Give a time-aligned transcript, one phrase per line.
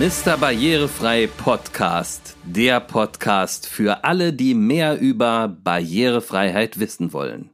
[0.00, 0.38] Mr.
[0.38, 7.50] Barrierefrei Podcast, der Podcast für alle, die mehr über Barrierefreiheit wissen wollen.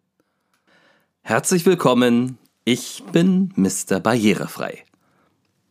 [1.23, 3.99] Herzlich willkommen, ich bin Mr.
[3.99, 4.85] Barrierefrei.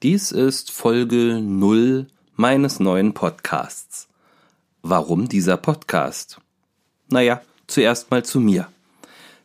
[0.04, 4.10] Dies ist Folge 0 meines neuen Podcasts.
[4.82, 6.42] Warum dieser Podcast?
[7.08, 8.68] Naja, zuerst mal zu mir.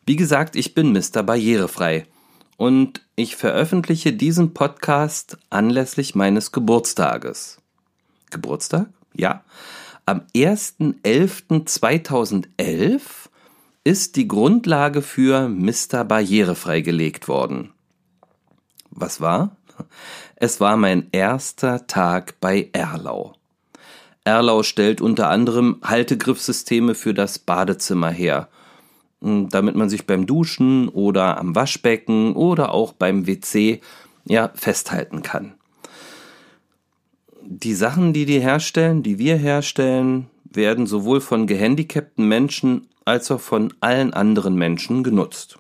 [0.05, 1.23] Wie gesagt, ich bin Mr.
[1.23, 2.09] Barrierefrei
[2.57, 7.59] und ich veröffentliche diesen Podcast anlässlich meines Geburtstages.
[8.31, 8.87] Geburtstag?
[9.15, 9.45] Ja.
[10.07, 13.01] Am 1.11.2011
[13.85, 16.05] ist die Grundlage für Mr.
[16.05, 17.73] Barrierefrei gelegt worden.
[18.91, 19.57] Was war?
[20.37, 23.35] Es war mein erster Tag bei Erlau.
[24.25, 28.49] Erlau stellt unter anderem Haltegriffsysteme für das Badezimmer her–
[29.21, 33.81] damit man sich beim Duschen oder am Waschbecken oder auch beim WC
[34.25, 35.55] ja festhalten kann.
[37.43, 43.41] Die Sachen, die die herstellen, die wir herstellen, werden sowohl von gehandicapten Menschen als auch
[43.41, 45.59] von allen anderen Menschen genutzt.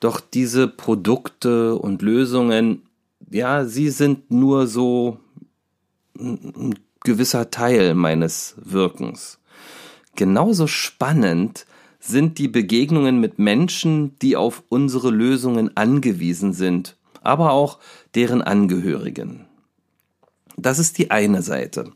[0.00, 2.82] Doch diese Produkte und Lösungen,
[3.30, 5.18] ja, sie sind nur so
[6.18, 9.38] ein gewisser Teil meines Wirkens.
[10.16, 11.66] Genauso spannend
[12.06, 17.78] sind die Begegnungen mit Menschen, die auf unsere Lösungen angewiesen sind, aber auch
[18.14, 19.46] deren Angehörigen.
[20.56, 21.92] Das ist die eine Seite.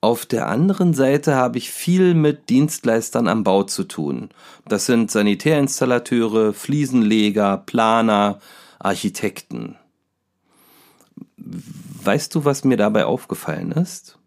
[0.00, 4.30] Auf der anderen Seite habe ich viel mit Dienstleistern am Bau zu tun.
[4.66, 8.38] Das sind Sanitärinstallateure, Fliesenleger, Planer,
[8.78, 9.76] Architekten.
[11.36, 14.17] Weißt du, was mir dabei aufgefallen ist?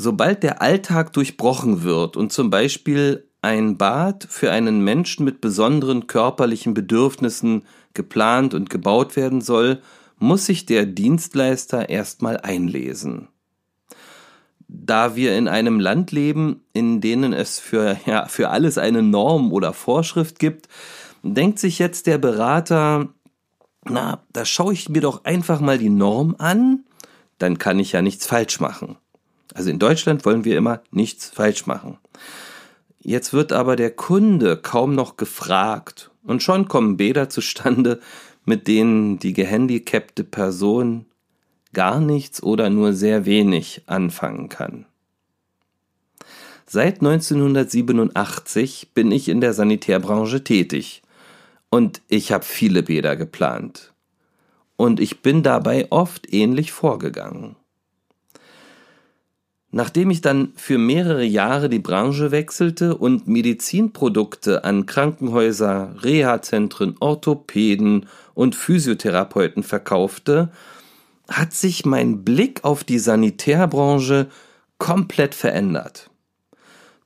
[0.00, 6.06] Sobald der Alltag durchbrochen wird und zum Beispiel ein Bad für einen Menschen mit besonderen
[6.06, 7.64] körperlichen Bedürfnissen
[7.94, 9.82] geplant und gebaut werden soll,
[10.20, 13.26] muss sich der Dienstleister erstmal einlesen.
[14.68, 19.52] Da wir in einem Land leben, in denen es für, ja, für alles eine Norm
[19.52, 20.68] oder Vorschrift gibt,
[21.24, 23.08] denkt sich jetzt der Berater,
[23.82, 26.84] na, da schaue ich mir doch einfach mal die Norm an,
[27.38, 28.96] dann kann ich ja nichts falsch machen.
[29.54, 31.98] Also in Deutschland wollen wir immer nichts falsch machen.
[33.00, 38.00] Jetzt wird aber der Kunde kaum noch gefragt und schon kommen Bäder zustande,
[38.44, 41.06] mit denen die gehandicapte Person
[41.72, 44.86] gar nichts oder nur sehr wenig anfangen kann.
[46.66, 51.02] Seit 1987 bin ich in der Sanitärbranche tätig
[51.70, 53.92] und ich habe viele Bäder geplant.
[54.76, 57.56] Und ich bin dabei oft ähnlich vorgegangen.
[59.70, 68.06] Nachdem ich dann für mehrere Jahre die Branche wechselte und Medizinprodukte an Krankenhäuser, Reha-Zentren, Orthopäden
[68.32, 70.50] und Physiotherapeuten verkaufte,
[71.28, 74.28] hat sich mein Blick auf die Sanitärbranche
[74.78, 76.08] komplett verändert.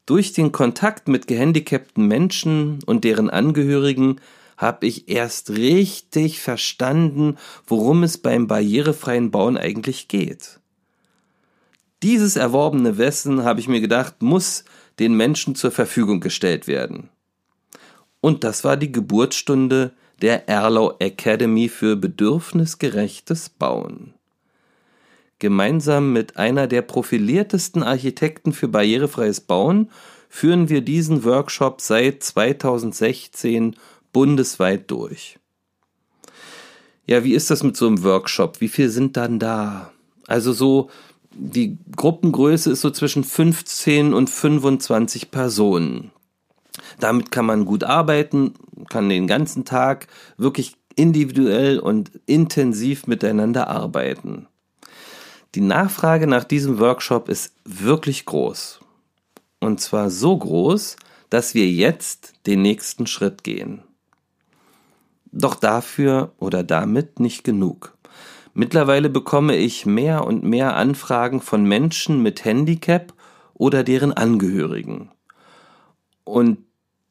[0.06, 4.20] Durch den Kontakt mit gehandicapten Menschen und deren Angehörigen
[4.56, 10.60] habe ich erst richtig verstanden, worum es beim barrierefreien Bauen eigentlich geht.
[12.02, 14.64] Dieses erworbene Wissen, habe ich mir gedacht, muss
[14.98, 17.10] den Menschen zur Verfügung gestellt werden.
[18.20, 24.14] Und das war die Geburtsstunde der Erlau Academy für bedürfnisgerechtes Bauen.
[25.38, 29.90] Gemeinsam mit einer der profiliertesten Architekten für barrierefreies Bauen
[30.28, 33.76] führen wir diesen Workshop seit 2016
[34.12, 35.38] bundesweit durch.
[37.06, 38.60] Ja, wie ist das mit so einem Workshop?
[38.60, 39.92] Wie viel sind dann da?
[40.28, 40.88] Also so
[41.34, 46.10] die Gruppengröße ist so zwischen 15 und 25 Personen.
[47.00, 48.54] Damit kann man gut arbeiten,
[48.88, 54.46] kann den ganzen Tag wirklich individuell und intensiv miteinander arbeiten.
[55.54, 58.80] Die Nachfrage nach diesem Workshop ist wirklich groß.
[59.60, 60.96] Und zwar so groß,
[61.30, 63.82] dass wir jetzt den nächsten Schritt gehen.
[65.30, 67.96] Doch dafür oder damit nicht genug.
[68.54, 73.14] Mittlerweile bekomme ich mehr und mehr Anfragen von Menschen mit Handicap
[73.54, 75.10] oder deren Angehörigen.
[76.24, 76.58] Und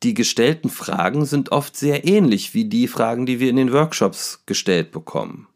[0.03, 4.43] die gestellten Fragen sind oft sehr ähnlich wie die Fragen, die wir in den Workshops
[4.45, 5.47] gestellt bekommen.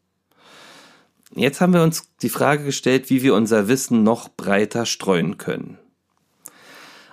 [1.34, 5.78] Jetzt haben wir uns die Frage gestellt, wie wir unser Wissen noch breiter streuen können.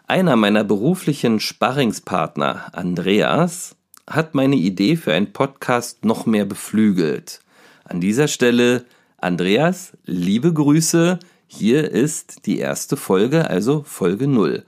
[0.07, 3.75] Einer meiner beruflichen Sparringspartner, Andreas,
[4.07, 7.39] hat meine Idee für einen Podcast noch mehr beflügelt.
[7.85, 8.85] An dieser Stelle,
[9.17, 11.19] Andreas, liebe Grüße.
[11.47, 14.63] Hier ist die erste Folge, also Folge 0.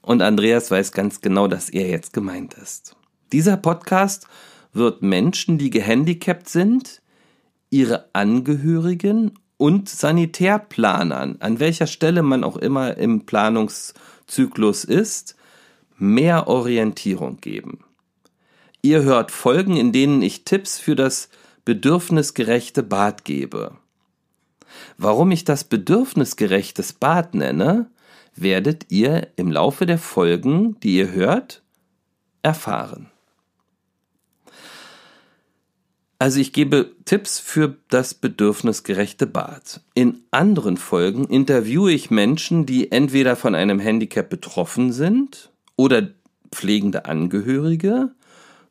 [0.00, 2.96] Und Andreas weiß ganz genau, dass er jetzt gemeint ist.
[3.30, 4.26] Dieser Podcast
[4.72, 7.02] wird Menschen, die gehandicapt sind,
[7.68, 15.36] ihre Angehörigen und Sanitärplanern, an welcher Stelle man auch immer im Planungszyklus ist,
[15.98, 17.84] mehr Orientierung geben.
[18.80, 21.28] Ihr hört Folgen, in denen ich Tipps für das
[21.68, 23.76] bedürfnisgerechte Bad gebe.
[24.96, 27.90] Warum ich das bedürfnisgerechtes Bad nenne,
[28.34, 31.62] werdet ihr im Laufe der Folgen, die ihr hört,
[32.40, 33.10] erfahren.
[36.18, 39.82] Also ich gebe Tipps für das bedürfnisgerechte Bad.
[39.92, 46.08] In anderen Folgen interviewe ich Menschen, die entweder von einem Handicap betroffen sind oder
[46.50, 48.12] pflegende Angehörige,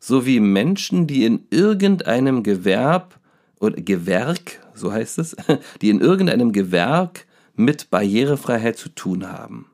[0.00, 3.18] sowie Menschen, die in irgendeinem Gewerb
[3.60, 5.36] oder Gewerk, so heißt es,
[5.82, 9.66] die in irgendeinem Gewerk mit Barrierefreiheit zu tun haben.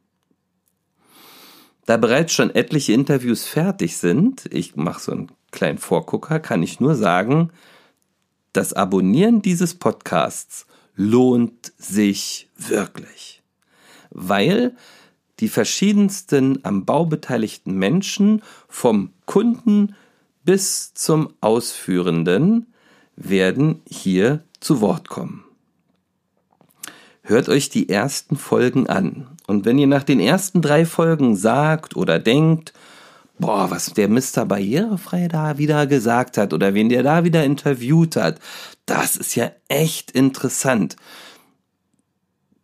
[1.86, 6.80] Da bereits schon etliche Interviews fertig sind, ich mache so einen kleinen Vorgucker, kann ich
[6.80, 7.50] nur sagen,
[8.54, 13.42] das Abonnieren dieses Podcasts lohnt sich wirklich.
[14.10, 14.76] Weil
[15.40, 19.96] die verschiedensten am Bau beteiligten Menschen vom Kunden
[20.44, 22.73] bis zum Ausführenden
[23.17, 25.44] werden hier zu Wort kommen.
[27.23, 29.29] Hört euch die ersten Folgen an.
[29.46, 32.75] Und wenn ihr nach den ersten drei Folgen sagt oder denkt,
[33.38, 34.44] boah, was der Mr.
[34.46, 38.41] Barrierefrei da wieder gesagt hat oder wen der da wieder interviewt hat,
[38.87, 40.96] das ist ja echt interessant.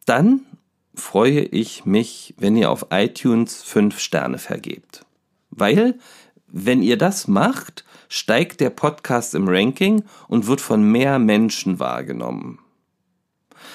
[0.05, 0.41] Dann
[0.94, 5.06] freue ich mich, wenn ihr auf iTunes fünf Sterne vergebt.
[5.50, 5.99] Weil,
[6.52, 12.58] wenn ihr das macht, steigt der Podcast im Ranking und wird von mehr Menschen wahrgenommen.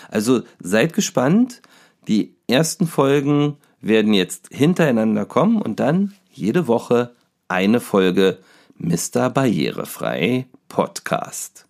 [0.10, 1.62] Also seid gespannt.
[2.08, 7.16] Die ersten Folgen werden jetzt hintereinander kommen und dann jede Woche
[7.48, 8.40] eine Folge
[8.78, 9.30] Mr.
[9.30, 11.68] Barrierefrei Podcast.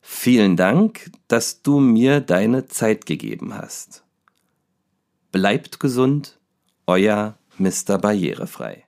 [0.00, 4.04] Vielen Dank, dass du mir deine Zeit gegeben hast.
[5.32, 6.38] Bleibt gesund,
[6.86, 7.98] euer Mr.
[7.98, 8.83] Barrierefrei.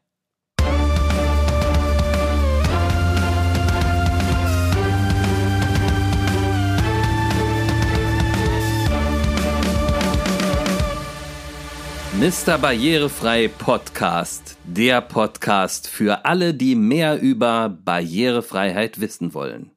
[12.27, 12.59] Mr.
[12.59, 19.76] Barrierefrei Podcast, der Podcast für alle, die mehr über Barrierefreiheit wissen wollen.